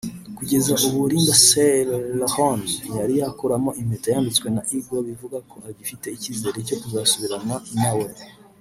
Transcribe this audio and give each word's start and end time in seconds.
Kugeza 0.37 0.69
ubu 0.87 0.99
Lindsay 1.11 1.73
Lohan 2.19 2.61
ntiyari 2.85 3.13
yakuramo 3.21 3.69
impeta 3.81 4.07
yambitswe 4.13 4.47
na 4.55 4.61
Egor 4.75 5.01
bivuga 5.09 5.37
ko 5.49 5.55
agifite 5.69 6.05
icyizere 6.15 6.57
cyo 6.67 6.75
kuzasubirana 6.81 7.55
nawe 7.81 8.07